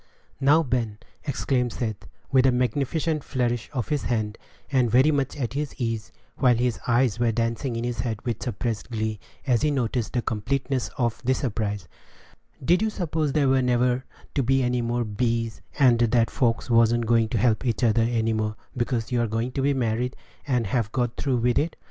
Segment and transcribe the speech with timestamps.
[0.39, 4.39] "Now, Ben," exclaimed Seth, with a magnificent flourish of his hand,
[4.71, 8.41] and very much at his ease, while his eyes were dancing in his head with
[8.41, 11.87] suppressed glee, as he noticed the completeness of the surprise,
[12.65, 14.03] "did you suppose there were never
[14.33, 18.33] to be any more 'bees,' and that folks wan't going to help each other any
[18.33, 20.15] more, because you are going to be married,
[20.47, 21.75] and have got through with it?